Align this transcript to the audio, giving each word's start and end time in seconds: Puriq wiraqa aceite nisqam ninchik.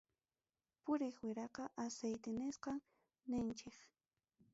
Puriq 0.83 1.15
wiraqa 1.25 1.63
aceite 1.83 2.29
nisqam 2.39 2.77
ninchik. 3.29 3.75